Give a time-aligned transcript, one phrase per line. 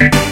[0.00, 0.29] you